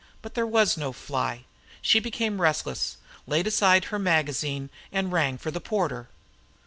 But 0.23 0.33
there 0.33 0.47
was 0.47 0.77
no 0.77 0.93
fly. 0.93 1.43
She 1.79 1.99
became 1.99 2.41
restless, 2.41 2.97
laid 3.27 3.45
aside 3.45 3.85
her 3.93 3.99
magazine, 3.99 4.71
and 4.91 5.11
rang 5.11 5.37
for 5.37 5.51
the 5.51 5.61
porter. 5.61 6.09